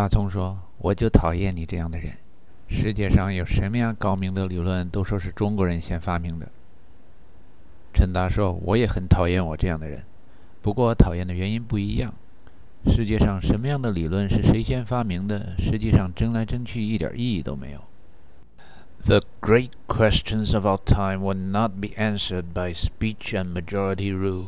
[0.00, 2.14] 大葱说：“我就讨厌你这样的人。
[2.68, 6.48] 世界上有什么样高明的理论，都说是中国人先发明的。”
[7.92, 10.02] 陈达说：“我也很讨厌我这样的人，
[10.62, 12.14] 不过讨厌的原因不一样。
[12.86, 17.80] 世界上什么样的理论是谁先发明的，实际上争来争去一点意义都没有。”
[19.04, 24.46] The great questions of our time will not be answered by speech and majority rule,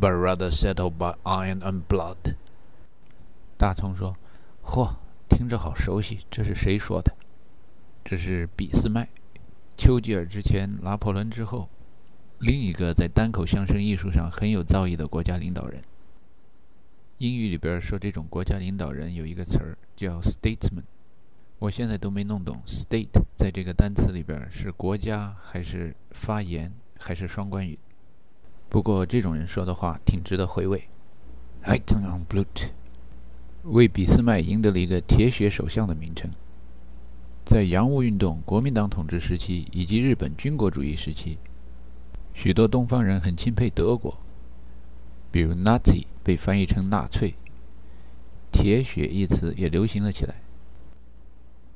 [0.00, 2.34] but rather settled by iron and blood.
[3.56, 4.16] 大葱说
[4.62, 4.94] ：“嚯，
[5.28, 7.14] 听着好熟悉，这是谁说的？
[8.04, 9.08] 这是俾斯麦，
[9.76, 11.68] 丘吉尔之前，拿破仑之后，
[12.38, 15.82] 另一个在单口相声艺术上很有造诣的国家领导人。
[17.18, 20.84] 英语里边说这种国家领导人有一个词儿叫 statesman。”
[21.58, 27.78] 我现在都没弄懂，state 在这个单词里边是国家还是发言还是双关语？
[28.68, 30.90] 不过这种人说的话挺值得回味。
[31.62, 32.68] I don't Blut，
[33.68, 36.30] 为俾斯麦赢得了一个“铁血首相”的名称。
[37.44, 41.38] 在洋务运动、国民党统治时期以及日本军国主义时期，
[42.34, 44.18] 许多东方人很钦佩德国，
[45.30, 47.34] 比如 Nazi 被翻译成纳粹
[48.52, 50.34] ，“铁血”一词也流行了起来。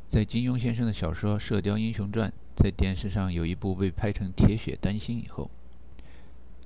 [0.08, 5.50] 在金庸先生的小说《射雕英雄传》在电视上有一部被拍成铁血丹心以后，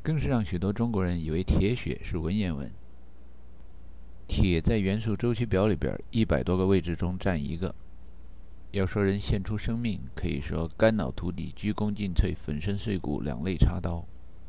[0.02, 2.70] 更是让许多中国人以为铁血是文言文。
[4.26, 7.74] 铁在元素周期表里边一百多个位置中占一个。
[8.72, 14.04] 要说人献出生命，可以说肝脑涂地、鞠躬尽瘁、粉身碎骨、两肋插刀、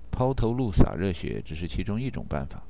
[0.09, 2.63] 抛头颅洒热血，只是其中一种办法。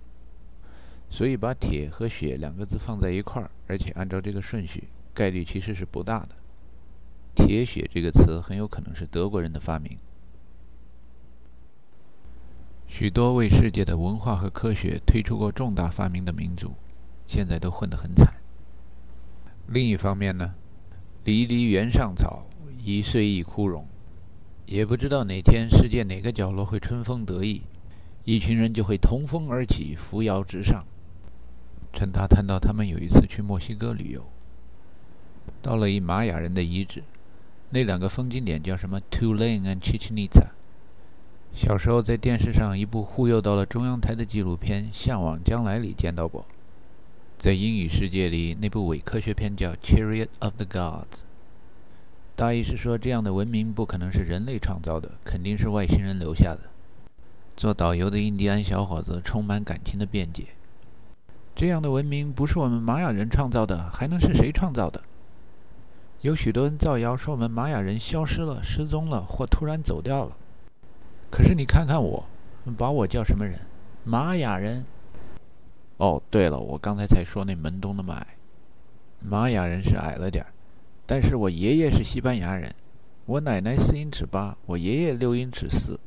[1.09, 4.89] 所以把铁和血两个字放在一块儿，而且按照这个顺序。
[5.13, 6.35] 概率其实是不大的。
[7.33, 9.97] 铁血这个词很有可能是德国人的发明。
[12.87, 16.73] 许多为世界的文化和科学推出过重大发明的民族，
[17.25, 18.33] 现在都混得很惨。
[19.67, 20.53] 另一方面呢，
[21.23, 22.45] 离离原上草，
[22.83, 23.87] 一岁一枯荣，
[24.65, 27.63] 也不知道哪天世界哪个角落会春风得意，
[28.23, 30.83] 一群人就会同风而起，扶摇直上。
[31.93, 34.23] 陈达谈到他们有一次去墨西哥旅游。
[35.61, 37.03] 到了一玛雅人的遗址，
[37.69, 40.47] 那两个风景点叫什么？Tulane and Chichen Itza。
[41.53, 46.45] 小时候在电视上一部忽悠到了中央台的纪录片《向往将来》里见到过。
[47.45, 51.03] 在英语世界里，那部伪科学片叫《Chariot of the Gods》。
[52.35, 56.61] 大意是说，这样的文明不可能是人类创造的，肯定是外星人留下的。
[57.55, 60.45] 做导游的印第安小伙子充满感情的辩解
[61.55, 65.03] ：“这样的文明不是我们玛雅人创造的，还能是谁创造的？”
[66.21, 70.35] 有许多人造谣说我们玛雅人消失了、失踪了或突然走掉了。
[71.29, 72.25] 可是你看看我，
[72.75, 73.59] 把我叫什么人？
[74.03, 74.83] 玛雅人。
[75.97, 78.27] 哦，对了，我刚才才说那门东那么矮。
[79.21, 80.51] 玛雅人是矮了点儿，
[81.05, 82.73] 但是我爷爷是西班牙人，
[83.25, 85.99] 我奶奶四英尺八，我爷爷六英尺四，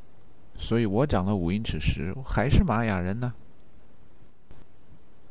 [0.57, 3.33] 所以我长了五英尺十，还是玛雅人呢。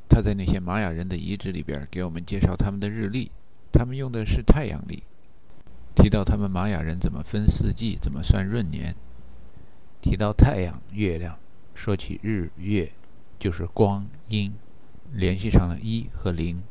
[0.09, 3.31] 他在那些玛雅人的遗址里边给我们介绍他们的日历。
[3.71, 5.03] 他们用的是太阳历，
[5.95, 8.95] 提到他们玛雅人怎么分四季，怎么算闰年。
[10.01, 11.39] 提到太阳、月亮，
[11.75, 12.91] 说起日月，
[13.39, 14.53] 就是光阴，
[15.13, 16.63] 联系上了一和零，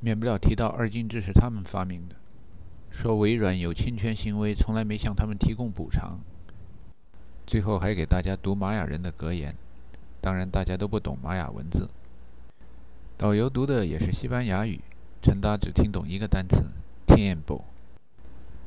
[0.00, 2.14] 免不了提到二进制是他们发明的。
[2.90, 6.20] 说微软有侵权行为，从来没向他们提供补偿。
[7.46, 9.56] 最后还给大家读玛雅人的格言，
[10.20, 11.88] 当然大家都不懂玛雅文字。
[13.16, 14.80] 导游读的也是西班牙语。
[15.22, 16.66] 陈达只听懂一个单词
[17.06, 17.62] ，tempo。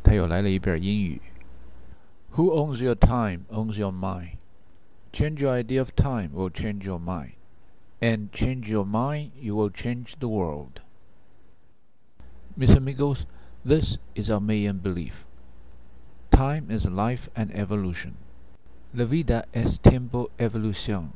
[0.03, 1.21] 他又来了一遍英语
[2.33, 4.36] ：Who owns your time owns your mind.
[5.12, 7.32] Change your idea of time will change your mind,
[8.00, 10.80] and change your mind, you will change the world.
[12.56, 13.26] Miss Amigos,
[13.64, 15.24] this is our Mayan belief.
[16.30, 18.14] Time is life and evolution.
[18.94, 21.10] La vida es tiempo evolución.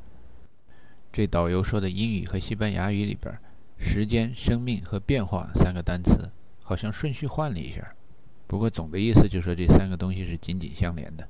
[1.12, 3.38] 这导游说的英语和西班牙语里边。
[3.78, 6.30] 时间、生命和变化三个单词，
[6.62, 7.94] 好像顺序换了一下。
[8.46, 11.28] 不过总的意思就说这三个东西是紧紧相连的。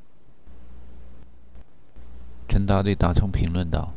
[2.51, 3.93] 陈达对大葱评论道：“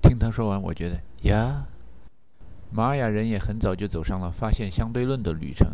[0.00, 1.66] 听他说完，我觉得呀，
[2.70, 5.72] 玛雅人也很早就走上了发现相对论的旅程。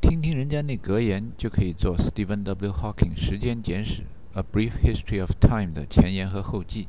[0.00, 2.70] 听听人家那格言，就可以做 Stephen W.
[2.70, 4.02] Hawking《时间简史》
[4.38, 6.86] （A Brief History of Time） 的前言和后记。”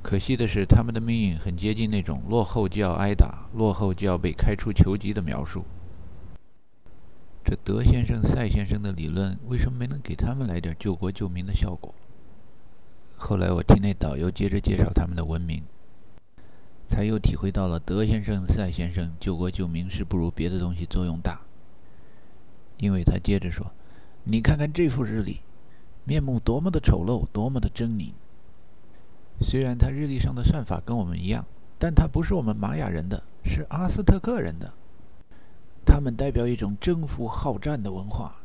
[0.00, 5.64] 可惜的是，他们的命运很接近那种落后就要挨打、落后就要被开除球籍的描述。
[7.44, 11.92] 这德先生、赛先生的理论为什么没能给他们来点救国救民的效果？
[13.22, 15.62] 后来我听那导游接着介绍他们的文明，
[16.88, 21.38] 才又体会到了德先生、赛先生救国救民是不如别的东西作用大。
[22.78, 23.70] 因为他接着说
[24.24, 25.40] ：“你看看这幅日历，
[26.04, 28.14] 面目多么的丑陋，多么的狰狞。
[29.42, 31.44] 虽然他日历上的算法跟我们一样，
[31.78, 34.72] 但他不是我们玛雅人的，是阿斯特克人的。
[35.84, 38.36] 他们代表一种征服好战的文化。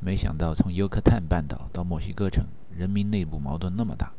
[0.00, 2.46] 没想到从尤克坦半岛到墨西哥城，
[2.76, 4.12] 人民内部矛盾那么大，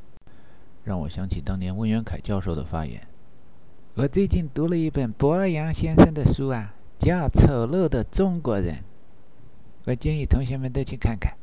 [0.84, 3.02] 让我想起当年温元凯教授的发言。
[3.94, 8.74] 我最近读了一本博尔扬先生的书啊。”叫丑陋的中国人，
[9.84, 11.38] 我建议同学们都去看看。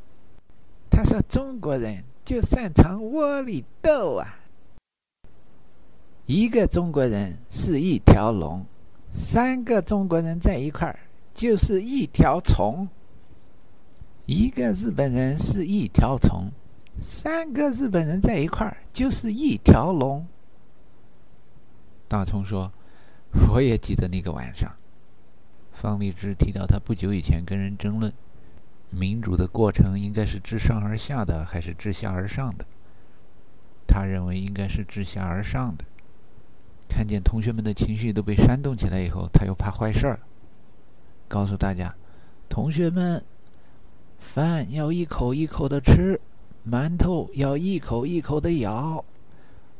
[0.91, 4.41] 他说：“中国人就擅长窝里斗啊！
[6.25, 8.65] 一个中国人是一条龙，
[9.11, 10.99] 三个中国人在一块儿
[11.35, 12.89] 就是一条虫；
[14.25, 16.51] 一个日本人是一条虫，
[17.03, 20.27] 三个日本人在一块儿就是一条龙。”
[22.09, 22.73] 大葱说
[23.53, 24.71] ：“我也记得那个晚上。”
[25.73, 28.13] 方立之提到，他不久以前跟人争论，
[28.91, 32.65] 民主的过程应该是自上而下的，还是自下而上的？
[33.87, 35.85] 他认为应该是自下而上的。
[36.89, 40.21] 看见同学们的情绪都被煽动起来以后，他又怕坏事儿，
[41.27, 41.95] 告诉大家：
[42.49, 43.25] 同学们，
[44.19, 46.21] 饭要一口一口的吃，
[46.69, 49.05] 馒头要一口一口的咬。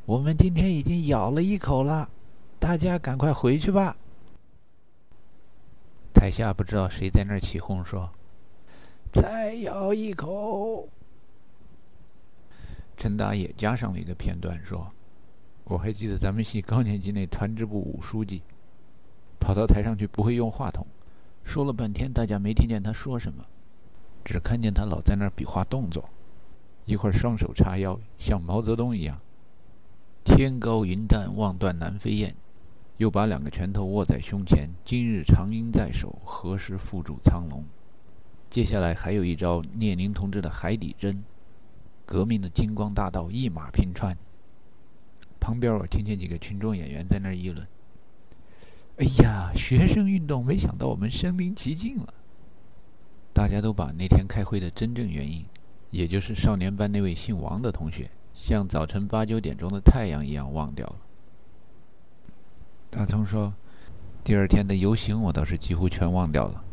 [0.05, 2.09] 我们今天已经咬了一口了，
[2.59, 3.97] 大家赶快回去吧。
[6.13, 8.11] 台下不知道谁在那儿起哄说
[9.13, 10.89] ：“再咬一口。”
[12.97, 14.91] 陈达也加上了一个片段说
[15.65, 18.43] ：“我还记得咱们系高年级那团支部武书记，
[19.41, 20.87] 跑到台上去不会用话筒，
[21.45, 23.45] 说了半天大家没听见他说什么，
[24.25, 26.09] 只看见他老在那儿比划动作，
[26.85, 29.21] 一会儿双手叉腰像毛泽东一样，
[30.25, 32.35] 天高云淡望断南飞雁。”
[32.99, 37.65] 又把两个拳头握在胸前，今日长缨在手，何时缚住苍龙？
[38.49, 41.25] 接下来还有一招聂宁同志的海底针，
[42.07, 44.17] 革命的金光大道一马平川。
[45.41, 47.67] 旁边我听见几个群众演员在那儿议论
[48.99, 52.15] ：“哎呀，学生运动，没想到我们身临其境了。”
[53.35, 55.45] 大家都把那天开会的真正原因，
[55.93, 60.97] 也就是少年班那位姓王的同学，像早晨八九点钟的太阳一样忘掉了。
[62.91, 63.53] 大葱说
[64.25, 66.65] ：“第二天的游行，我倒是几乎全忘掉了，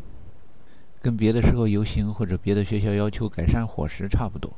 [1.02, 4.52] 跟别的时候游行或者别的学校要求改善伙食差不多。”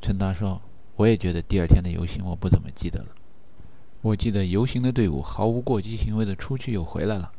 [0.00, 0.60] 陈达说
[0.96, 3.08] ：“我也觉得第二天的游行我不怎么记得了。
[4.00, 7.30] 我记得游行的队伍毫无过激行为的出去又回来了。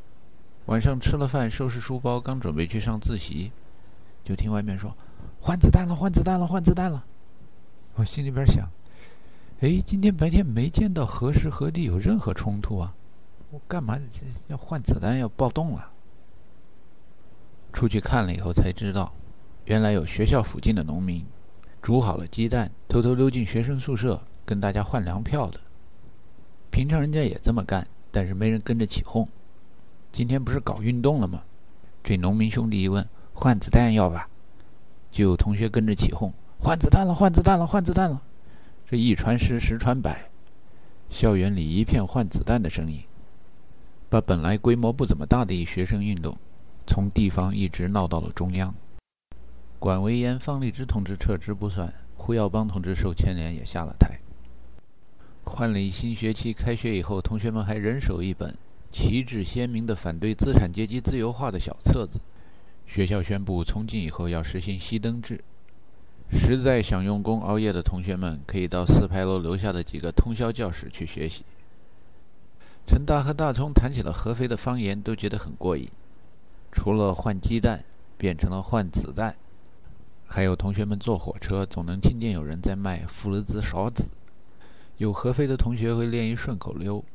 [0.68, 3.50] 晚上吃了饭，收拾书包，刚准备去上自习，
[4.24, 4.96] 就听外面说
[5.42, 7.06] ：‘换子弹了，换子弹了，换子弹了！’
[7.96, 8.68] 我心里边想。”
[9.62, 12.96] 哎，今天白天没见到何时何地有任何冲突啊！
[13.52, 14.00] 我干嘛
[14.48, 15.92] 要换子弹要暴动啊？
[17.74, 19.12] 出去看了以后才知道，
[19.66, 21.26] 原来有学校附近的农民
[21.82, 25.60] 煮好了鸡蛋，偷偷溜进学生宿舍跟大家换粮票的。
[26.70, 29.28] 平常人家也这么干，但是没人跟着起哄。
[30.12, 31.42] 今天不是搞运动了吗？
[32.02, 34.29] 这农民兄弟一问，换子弹要吧？
[35.12, 38.22] 就有同学跟着起哄，换子弹了，换子弹了，换子弹了。
[38.88, 40.30] 这一传十，十传百，
[41.10, 43.04] 校园里一片换子弹的声音，
[44.10, 46.38] 把本来规模不怎么大的一学生运动，
[46.88, 48.74] 从地方一直闹到了中央。
[49.78, 54.20] 管维严、方立之同志撤职不算，胡耀邦同志受牵连也下了台。
[55.46, 58.56] 换了一新学期，开学以后，同学们还人手一本
[58.92, 62.20] 旗帜鲜明的反对资产阶级自由化的小册子。
[62.90, 65.40] 学校宣布，从今以后要实行熄灯制。
[66.32, 71.44] 实在想用功熬夜的同学们，可以到四牌楼楼下的几个通宵教室去学习。
[72.88, 75.88] 陈大和大葱谈起了合肥的方言，都觉得很过瘾。
[76.72, 77.86] 除了换鸡蛋，
[78.18, 79.36] 变成了换子弹。
[80.26, 84.10] 还有同学们坐火车，总能听见有人在卖麸了子勺子。
[84.98, 87.06] 有合肥的同学会练一顺口溜：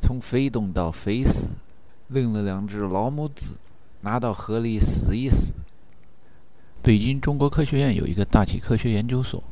[0.00, 1.46] 从肥东到肥市，
[2.08, 3.54] 领了两只老母子，
[4.04, 5.54] 拿到河里死一死。
[6.82, 9.42] 北京中国科学院有一个大气科学研究所，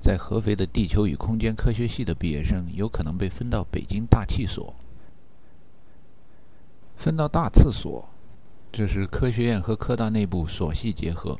[0.00, 4.74] 在合肥的地球与空间科学系的毕业生有可能被分到北京大气所，
[6.96, 8.08] 分到大气所，
[8.72, 11.38] 这是科学院和科大内部所系结合，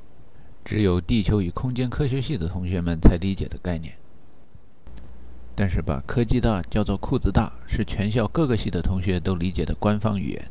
[0.63, 3.97] 只有地球与空间科学系的同学们才理解的概念。
[5.55, 10.51] 但是把科技大叫做裤子大，是全校各个系的同学都理解的官方语言。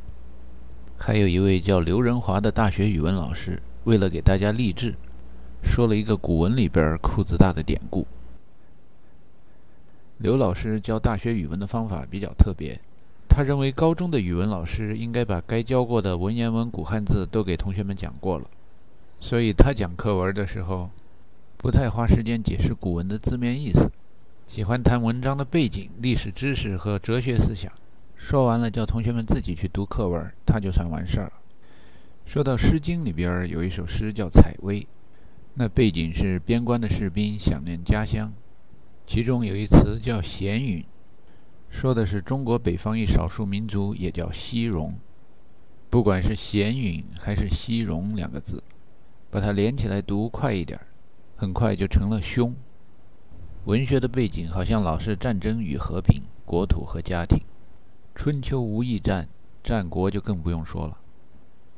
[0.98, 3.62] 还有一位叫刘仁华的大学语文老师。
[3.86, 4.94] 为了给大家励志，
[5.63, 8.06] 说了一个古文里边“裤子大”的典故。
[10.18, 12.77] 刘老师教大学语文的方法比较特别，
[13.30, 18.46] 他认为高中的语文老师应该把该教过的文言文、古汉字都给同学们讲过了，
[19.22, 20.89] 所以他讲课文的时候，
[21.56, 23.89] 不太花时间解释古文的字面意思，
[24.48, 27.72] 喜欢谈文章的背景、历史知识和哲学思想。
[28.18, 31.34] 说完了，叫同学们自己去读课文，他就算完事儿了。
[32.26, 34.82] 说到《诗经》里边有一首诗叫《采薇》，
[35.54, 38.34] 那背景是边关的士兵想念家乡。
[39.06, 40.84] 其中有一词叫“闲云”，
[41.70, 44.96] 说的是中国北方一少数民族，也叫西戎。
[45.90, 48.62] 不管是“闲云”还是“西戎”两个字，
[49.30, 50.78] 把它连起来读快一点，
[51.38, 52.54] 很快就成了“凶”。
[53.66, 57.40] 文学的背景好像老是战争与和平、国土和家庭。
[58.18, 59.30] 春秋无义战，
[59.64, 60.94] 战国就更不用说了。《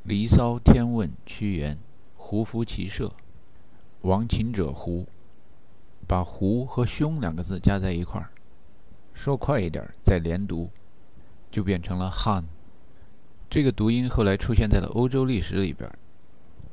[0.03, 1.75] 离骚》《天问》《屈原》，
[2.15, 3.11] 胡服骑射，
[4.03, 5.05] 亡秦者胡。
[6.07, 8.31] 把“胡”和“凶”两个字加在一块儿，
[9.13, 10.69] 说快一点，再连读，
[11.51, 12.45] 就变成了“汉”。
[13.49, 15.91] 这个读音后来出现在了欧洲历史里边，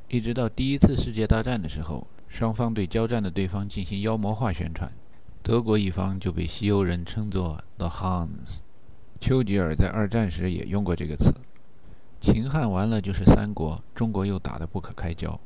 [0.07, 4.89] 一直到第一次世界大战的时候，双方对交战的对方进行妖魔化宣传，
[5.43, 8.59] 德国一方就被西欧人称作 “the Huns”。
[9.19, 11.33] 丘吉尔在二战时也用过这个词。
[12.19, 15.39] 秦汉完了就是三国，中国又打得不可开交。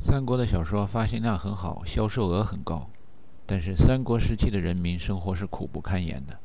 [0.00, 2.88] 三国的小说发行量很好，销售额很高。
[3.46, 6.38] 但是三国时期的人民生活是苦不堪言的。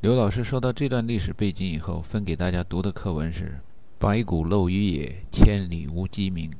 [0.00, 3.58] 刘老师说到这段历史背景以后，分给大家读的课文是
[3.98, 6.50] “白骨露于野，千里无鸡鸣”。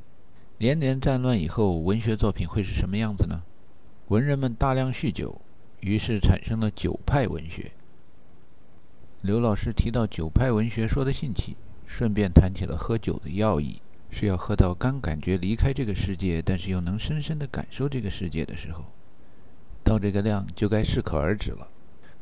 [0.59, 3.43] 连年战乱以后，文学作品会是什么样子呢？
[4.09, 5.41] 文人们大量酗酒，
[5.81, 7.73] 于是产生了酒派文学。
[9.23, 18.85] 刘老师提到酒派文学，说的兴起，顺便谈起了喝酒的要义，是要喝到刚感觉离开这个世界，但是又能深深地感受这个世界的时候。
[19.85, 21.69] 到这个量就该适可而止了。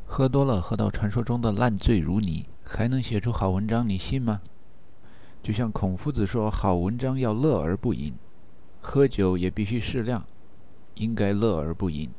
[0.05, 4.43] 喝多了，喝到传说中的烂醉如泥，还能写出好文章，你信吗？
[5.43, 8.13] 就像孔夫子说：“好文章要乐而不淫。”
[8.83, 10.23] 喝酒也必须适量，
[10.97, 12.11] 应该乐而不淫。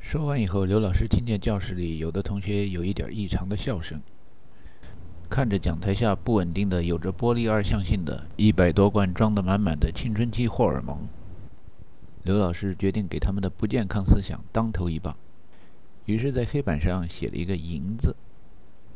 [0.00, 4.00] 说完以后，刘老师听见教室里有的同学有一点异常的笑声，
[5.28, 11.06] 看着讲台下不稳定的、有着玻璃二象性的一百多罐装得满满的青春期荷尔蒙。
[12.22, 15.14] 刘老师决定给他们的不健康思想当头一棒，
[16.06, 18.16] 于是，在黑板上写了一个“淫”字，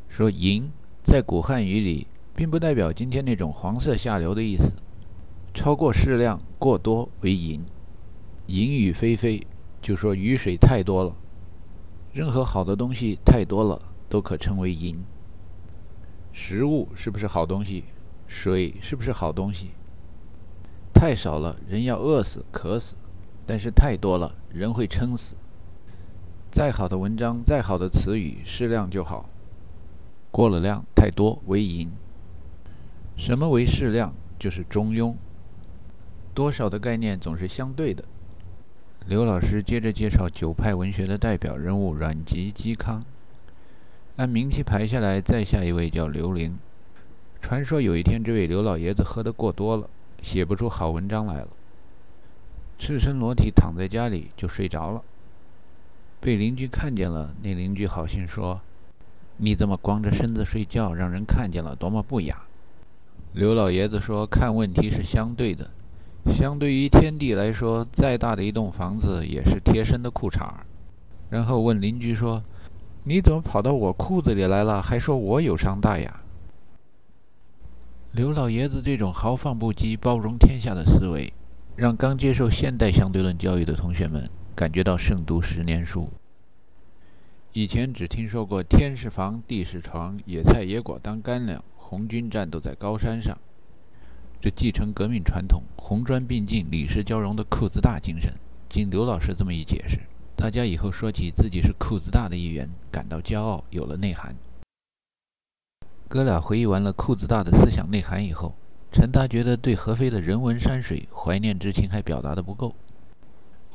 [0.09, 0.71] 说“淫”
[1.05, 4.73] 在古汉语里并不代表今天那种黄色下流的意思，
[5.53, 7.63] 超过适量、过多为淫。
[8.47, 9.47] 淫雨霏霏，
[9.83, 11.15] 就说雨水太多了。
[12.13, 15.03] 任何好的东西太多了，都可称为淫。
[16.33, 17.85] 食物是不是好东西？
[18.27, 19.73] 水是不是好东西？
[20.95, 22.95] 太少了，人要饿死、渴死。
[23.45, 25.35] 但是太多了，人会撑死。
[26.51, 29.29] 再好的文章，再好的词语，适量就好。
[30.31, 31.91] 过了量，太多为淫。
[33.17, 34.15] 什么为适量？
[34.39, 35.17] 就是中庸。
[36.33, 38.05] 多少的概念总是相对的。
[39.07, 43.03] 刘老师接着介绍九派文学的代表人物阮籍、嵇康。
[44.17, 46.57] 按名气排下来，再下一位叫刘伶。
[47.41, 49.89] 传说有一天，这位刘老爷子喝得过多了，
[50.23, 51.49] 写不出好文章来了。
[52.79, 55.03] 赤身裸体躺在家里就睡着了，
[56.21, 57.35] 被邻居看见了。
[57.43, 58.61] 那邻居好心说
[59.39, 60.95] ：“你怎么光着身子睡觉？
[60.95, 62.41] 让人看见了多么不雅。”
[63.35, 65.71] 刘老爷子说：“看问题是相对的，
[66.27, 70.53] 相对于天地来说，再大的一栋房子也是贴身的裤衩。”
[71.31, 72.43] 然后问邻居说
[73.05, 74.83] ：“你怎么跑到我裤子里来了？
[74.83, 76.21] 还说我有伤大雅？”
[78.13, 81.33] 刘老爷子这种豪放不羁、包容天下的思维。
[81.75, 86.07] 让刚接受现代相对论教育的同学们感觉到胜读十年书。
[87.55, 93.39] 以前只听说过天是房，地是床，野菜野果当干粮，红军战斗在高山上。
[94.43, 98.35] 这继承革命传统、红砖并进、李氏交融的裤子大精神，
[98.69, 100.01] 经刘老师这么一解释，
[100.35, 104.35] 大家以后说起自己是裤子大的一员，感到骄傲，有了内涵。
[106.09, 108.53] 哥俩回忆完了裤子大的思想内涵以后。
[108.91, 112.75] 陈达觉得对合肥的人文山水怀念之情还表达的不够，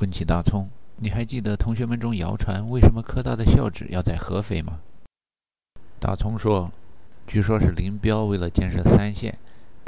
[0.00, 0.68] 问起大葱
[1.00, 4.78] ：“你还记得同学们中谣传为什么科大的校址要在合肥吗？”
[5.98, 6.70] 大葱说
[7.26, 9.36] ：“据说是林彪为了建设三线，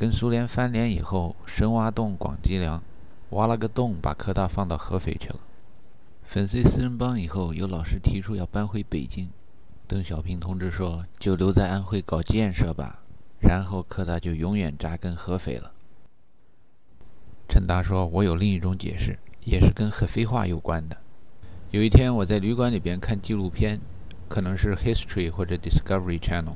[0.00, 2.82] 跟苏联翻脸以后，深挖洞广积粮，
[3.32, 5.36] 挖了个洞把科大放到合肥去了。
[6.22, 9.28] 粉碎四人帮以后，有老师提出要搬回北京，
[9.86, 13.02] 邓小平同志说：‘就留在安徽搞建设吧。’”
[13.40, 15.70] 然后科大就永远扎根合肥了。
[17.46, 20.96] 陈达说：“我有另一种解释，也是跟合肥话有关的。
[21.72, 23.78] 有一天，我在旅馆里边看纪录片，
[24.30, 26.54] 可能是 History 或者 Discovery Channel，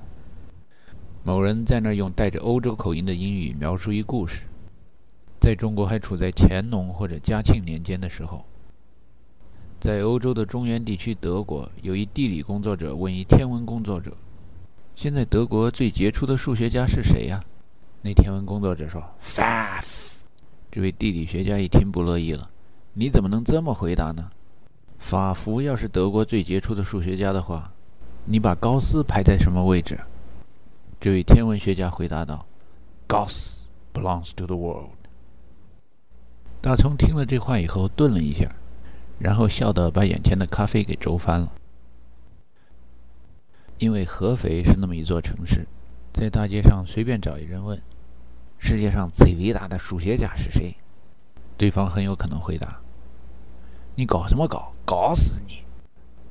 [1.26, 4.42] 某人在那儿用带着欧洲口音的英语描述一故事，
[5.40, 8.44] 在中国还处在乾隆或者嘉庆年间的时候。
[9.80, 14.14] 在欧洲的中原地区，德国有一地理工作者问一天文工作者
[14.94, 17.42] ：“现在德国最杰出的数学家是谁呀？”
[18.02, 20.10] 那天文工作者说：“Faf。”
[20.70, 22.50] 这位地理学家一听不乐意了
[22.92, 24.30] ：“你怎么能这么回答呢？
[24.98, 27.72] 法福要是德国最杰出的数学家的话，
[28.26, 29.98] 你把高斯排在什么位置？”
[31.04, 32.46] 这位天文学家回答道
[33.06, 34.96] ：“Gauss belongs to the world。”
[36.62, 38.50] 大葱听了这话以后，顿了一下。
[39.18, 41.52] 然后笑得把眼前的咖啡给轴翻了。
[43.76, 45.66] 因为合肥是那么一座城市，
[46.14, 47.78] 在大街上随便找一人问
[48.56, 50.74] ：“世界上最伟大的数学家是谁？”
[51.58, 52.80] 对方很有可能回答
[53.94, 54.72] ：“你搞什么搞？
[54.86, 55.64] 搞死你！”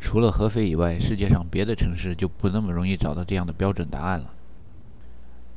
[0.02, 4.34] 除了合肥以外，世界上别的城市就不那么容易找到这样的标准答案了。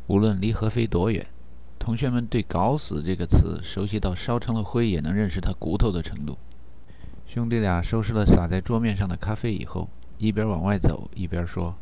[0.09, 1.27] 无论离合肥多远，
[1.79, 6.39] 同学们对“搞死”这个词熟悉到烧成了灰也能认识它骨头的程度。
[7.27, 11.75] 兄弟俩收拾了洒在桌面上的咖啡以后，一边往外走，一边说：“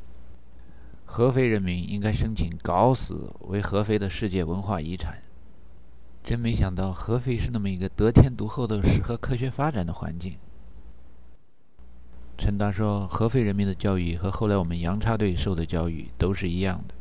[1.04, 5.19] 合肥人民应该申请搞死为合肥的世界文化遗产。”
[6.25, 10.38] 真没想到，合肥是那么一个得天独厚的、适合科学发展的环境。
[12.38, 16.95] 陈达说：“合肥人民的教育和后来我们洋插队受的教育都是一样的，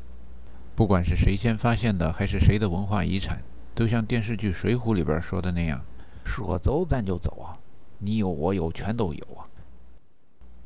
[0.75, 3.43] 不管是谁先发现的，还是谁的文化遗产，
[3.75, 5.81] 都像电视剧《水浒》里边说的那样，
[6.25, 7.59] 说走咱就走啊。”
[8.05, 9.47] 你有我有全都有啊！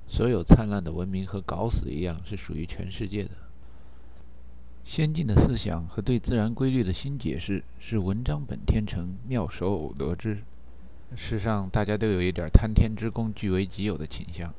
[0.08, 3.30] 所有灿烂的文明和搞死一样，是属于全世界的。
[4.84, 10.40] 先进的思想和对自然规律的新解释，是文章本天成，妙手偶得之。
[11.16, 14.52] 世上大家都有一点贪天之功据为己有的倾向。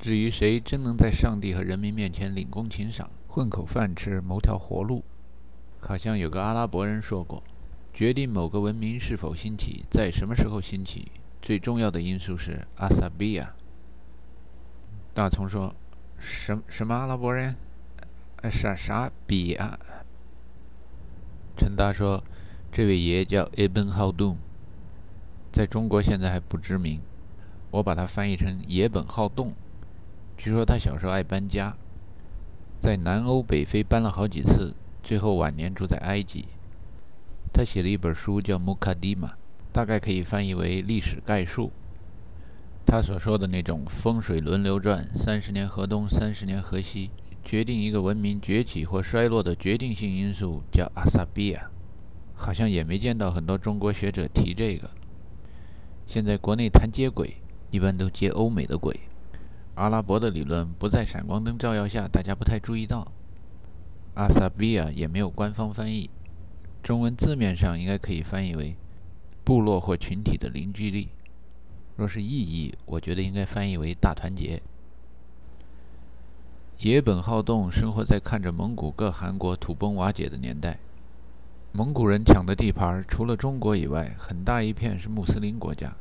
[0.00, 5.02] 至于谁真能在上帝和人民面前领功请赏，混口饭吃，谋条活路，
[5.80, 7.42] 好像有个阿拉伯人说过：
[7.94, 11.10] 决定某个文明是否兴起，在什么时候兴起。
[11.40, 13.54] 最重要的因素是阿萨比亚。
[15.14, 15.74] 大葱说
[16.20, 17.56] ：“什什么阿拉伯人？
[18.50, 19.78] 啥啥比亚？”
[21.56, 22.22] 陈达说
[22.70, 24.36] ：“这位爷叫 Ibn h a d u n
[25.50, 27.00] 在中国现在还不知名。
[27.70, 29.54] 我把它翻译成野本好动。
[30.36, 31.74] 据说他小时候爱搬家，
[32.82, 36.46] 在南欧北非搬了好几次，最后晚年住在埃及。
[37.52, 39.28] 他写了一本书叫《穆卡迪玛》。”
[39.70, 41.70] 大概可以翻译为历史概述。
[42.84, 47.10] 他所说的那种风水轮流转，三十年河东，三十年河西，
[47.44, 51.70] 决定一个文明崛起或衰落的决定性因素叫阿萨比亚，
[52.34, 54.90] 好像也没见到很多中国学者提这个。
[56.04, 57.36] 现在国内谈接轨，
[57.70, 58.98] 一般都接欧美的轨，
[59.74, 63.10] 阿拉伯的理论不在闪光灯照耀下，大家不太注意到。
[64.14, 66.10] 阿萨比亚也没有官方翻译，
[66.82, 68.76] 中文字面上应该可以翻译为。
[69.44, 71.08] 部落或群体的凝聚力，
[71.96, 74.62] 若是意义，我觉得应该翻译为大团结。
[76.78, 80.78] 野本好动生活在看着蒙古各汗国土崩瓦解的年代，
[81.72, 85.96] 蒙古人抢的地盘除了中国以外，很大一片是穆斯林国家。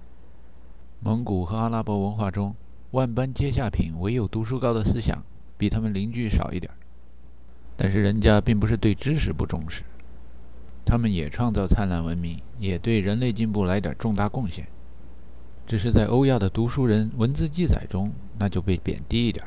[1.00, 2.56] 蒙古和阿拉伯文化中，
[2.92, 5.24] 万般皆下品，唯有读书高的思想
[5.58, 6.76] 比他们邻居少一点儿。
[7.78, 9.84] 但是人家并不是对知识不重视。
[10.84, 14.68] 他们也创造灿烂文明，也对人类进步来点重大贡献，
[15.66, 19.46] 只是在欧亚的读书人文字记载中，那就被贬低一点。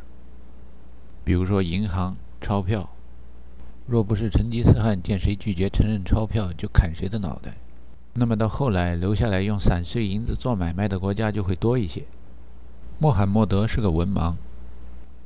[1.22, 2.88] 比如说银行、钞票，
[3.86, 7.54] 若不是成吉思汗见谁拒绝承认钞票就砍谁的脑袋，
[8.14, 12.02] 那么到后来留下来用散碎银子做买卖的国家就会多一些。
[12.98, 14.34] 穆罕默德是个文盲，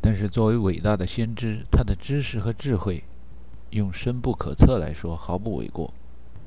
[0.01, 3.05] 但是作为伟大的先知，他的知识和智慧。
[3.71, 5.93] 用深不可测来说，毫不为过。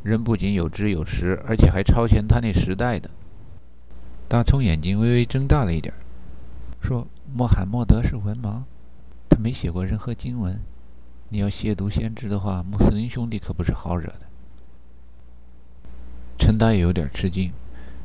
[0.02, 3.12] 人不仅有知有识，而且还超前他那时代的。
[4.28, 5.94] 大葱眼睛微微睁大了一点，
[6.82, 8.64] 说：“穆罕默德是文盲，
[9.30, 10.60] 他没写过任何经文。
[11.30, 14.22] 你要亵渎先知的话，穆斯林兄弟可不是好惹的。”
[16.40, 17.52] 陈达也有点吃惊，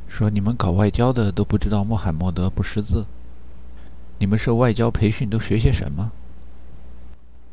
[0.08, 3.06] 说：“你们搞外交的都不知道穆罕默德不识字？
[4.18, 6.10] 你们受外交培训都学些什么？”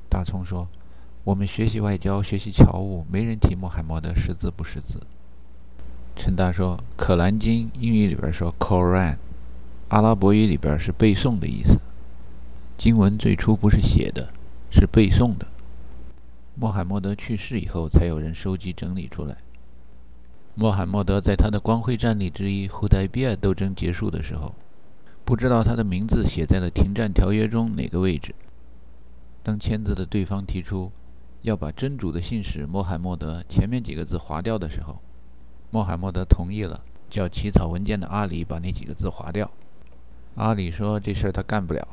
[0.10, 0.68] 大葱说。
[1.26, 5.02] 我们学习外交，学习侨务，没人提穆罕默德识字不识字。
[6.18, 9.16] 陈达说，《可兰经》英语里边说 “Koran”，
[9.88, 11.80] 阿拉伯语里边是背诵的意思。
[12.78, 14.34] 经文最初不是写的，
[14.70, 15.48] 是背诵的。
[16.56, 19.38] 穆罕默德去世以后，才有人收集整理出来。
[20.56, 24.54] 穆罕默德在他的光辉战例之一——胡代比亚斗争结束的时候，
[25.26, 28.36] 不知道他的名字写在了停战条约中哪个位置。
[29.42, 30.92] 当签字的对方提出
[31.42, 35.02] 要把真主的信使穆罕默德前面几个字划掉的时候，
[35.72, 39.50] 穆罕默德同意了，叫起草文件的阿里把那几个字划掉。
[40.36, 41.88] 阿里说这事儿他干不了，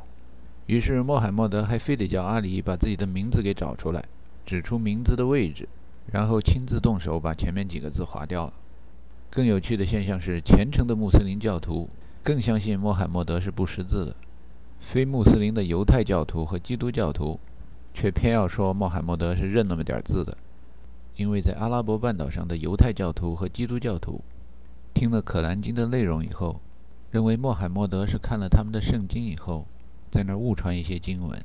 [0.67, 4.05] 于是穆罕默德还非得叫阿里把自己的名字给找出来，
[4.45, 5.67] 指出名字的位置，
[6.07, 8.53] 然后亲自动手把前面几个字划掉了。
[9.29, 11.89] 更有趣的现象是，虔诚的穆斯林教徒
[12.23, 14.15] 更相信穆罕默德是不识字的。
[14.79, 17.39] 非穆斯林的犹太教徒和基督教徒，
[17.93, 20.35] 却偏要说穆罕默德是认那么点字的，
[21.15, 24.21] 因为在阿拉伯半岛上的犹太教徒和基督教徒，
[24.93, 26.59] 听了《可兰经》的内容以后，
[27.11, 29.65] 认为穆罕默德是看了他们的圣经以后，
[30.09, 31.41] 在那儿误传一些经文。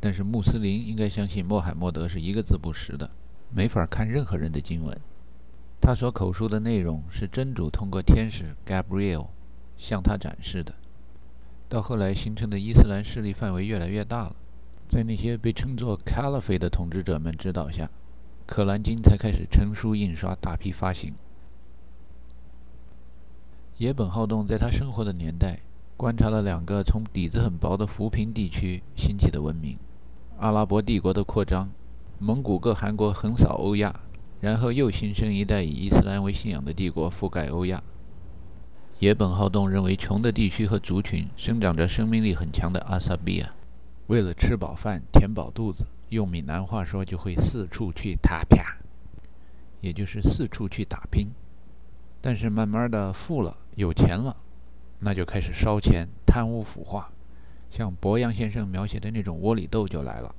[0.00, 3.10] 但是穆斯林应该相信穆罕默德是一个字不识的，
[3.50, 4.98] 没法看任何人的经文。
[5.80, 9.28] 他所口述的内容是真主通过天使 Gabriel
[9.76, 10.74] 向他展示的。
[11.68, 14.36] 到后来形成的伊斯兰势力范围越来越大了，
[14.88, 17.84] 在那些被称作 Caliph 的统治者们指导下，
[18.46, 21.14] 《可兰经》才开始成书印刷、大批发行。
[23.76, 25.60] 野本好动在他生活的年代，
[25.96, 29.78] 观察了两个从底子很薄的扶贫地区兴起的文明：
[30.40, 31.68] 阿拉伯帝国的扩张，
[32.20, 33.92] 蒙古各汗国横扫欧亚，
[34.40, 37.82] 然后又新生一代以伊斯兰为信仰的帝国覆盖欧亚。
[39.00, 43.50] 野本好动认为，穷的地区和族群生长着生命力很强的阿萨比亚，
[44.06, 48.62] 为了吃饱饭、填饱肚子，用闽南话说就会四处去打拼，
[49.80, 51.28] 也就是四处去打拼。
[52.20, 54.36] 但是慢慢的富了、有钱了，
[55.00, 57.10] 那就开始烧钱、贪污腐化，
[57.70, 60.34] 像博洋先生描写的那种窝里斗就来了。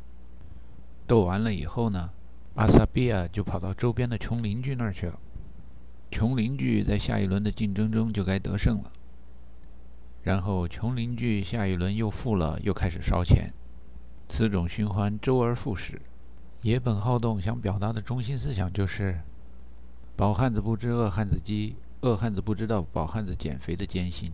[1.07, 2.09] 斗完了以后呢，
[2.55, 5.19] 阿萨比亚就跑到周边的穷邻居那儿去了。
[6.11, 8.91] 穷邻居在下一轮的竞争中就该得胜了，
[10.23, 13.53] 然后穷邻居下一轮又富了，又开始烧钱，
[14.27, 16.01] 此种循环周而复始。
[16.61, 19.19] 野本好动想表达的中心思想就是：
[20.15, 24.31] 饱汉子不知饿汉子饥，饿汉子不知道饱汉子减肥的艰辛。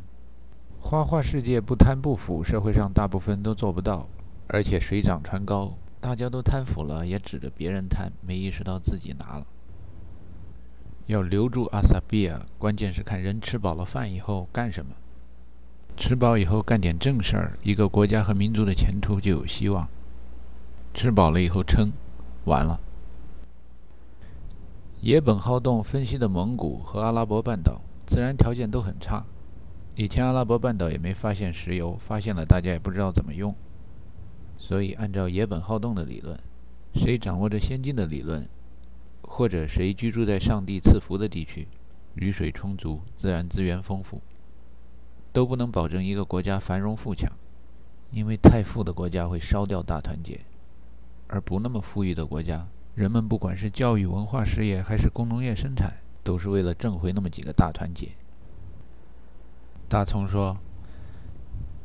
[0.88, 4.08] 花花世界不贪不腐，社会上大部分都做不到，
[4.46, 9.48] 而且水涨船高，大家都贪腐了，也指着别人贪，没意识到自己拿了。
[11.08, 14.92] 要留住阿萨比亚，关键是看人吃饱了饭以后干什么。
[15.98, 19.88] 吃饱以后干点正事儿，一个国家和民族的前途就有希望。
[20.94, 21.92] 吃饱了以后撑，
[22.44, 22.80] 完了。
[25.02, 29.26] 野本好动分析的蒙古和阿拉伯半岛自然条件都很差，
[29.96, 33.56] 以前阿拉伯半岛也没发现石油，发现了大家也不知道怎么用。
[34.58, 36.38] 所以按照野本好动的理论，
[36.94, 38.48] 谁掌握着先进的理论？
[39.22, 41.68] 或者谁居住在上帝赐福的地区，
[42.16, 44.22] 雨水充足，自然资源丰富，
[45.32, 47.32] 都不能保证一个国家繁荣富强，
[48.12, 50.42] 因为太富的国家会烧掉大团结，
[51.28, 58.12] 而不那么富裕的国家，人们不管是教育、文化事业还是工农业生产，都是为了挣回那么几个大团结。
[59.88, 60.58] 大葱说：“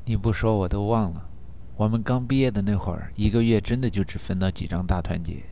[0.07, 1.29] 你不说我都忘了，
[1.77, 5.43] 我们刚毕业的那会儿，一个月真的就只分到几张大团结。”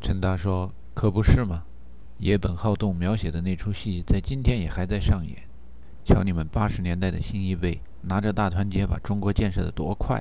[0.00, 0.72] 陈达说。
[0.94, 1.62] 可不是嘛？
[2.16, 5.36] 野本好动描写的那出戏，在今天也还在上演。
[6.04, 10.20] 瞧你们八十年代的新一辈，拿着大团结把中国建设得多快！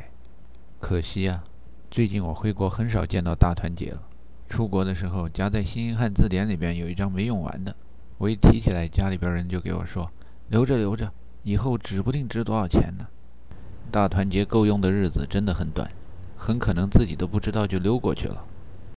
[0.79, 1.43] 可惜啊，
[1.89, 4.03] 最近我回国很少见到大团结了。
[4.47, 7.75] 出国的时候，夹在新英汉字典里边有一张没用完的，
[8.19, 10.07] 我一提起来，家里边人就给我说
[10.49, 11.11] ：“留着留着，
[11.43, 13.07] 以后指不定值多少钱呢。”
[13.89, 15.89] 大团结够用的日子真的很短，
[16.35, 18.43] 很可能自己都不知道就溜过去了。